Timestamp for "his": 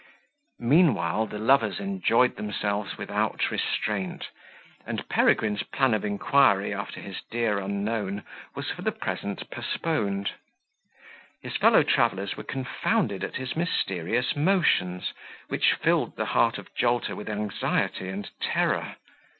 6.99-7.17, 11.43-11.55, 13.35-13.55